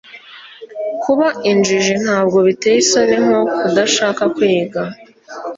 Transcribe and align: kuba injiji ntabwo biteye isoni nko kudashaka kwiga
kuba 1.03 1.27
injiji 1.51 1.93
ntabwo 2.03 2.37
biteye 2.47 2.77
isoni 2.83 3.15
nko 3.25 3.41
kudashaka 3.61 4.23
kwiga 4.35 4.81